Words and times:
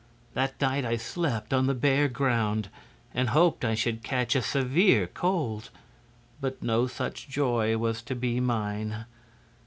That 0.33 0.59
night 0.59 0.83
I 0.83 0.97
slept 0.97 1.53
on 1.53 1.67
the 1.67 1.75
bare 1.75 2.07
ground, 2.07 2.69
and 3.13 3.29
hoped 3.29 3.63
I 3.63 3.75
should 3.75 4.01
catch 4.01 4.35
a 4.35 4.41
severe 4.41 5.05
cold; 5.05 5.69
but 6.39 6.63
no 6.63 6.87
such 6.87 7.29
joy 7.29 7.77
was 7.77 8.01
to 8.05 8.15
be 8.15 8.39
mine. 8.39 9.05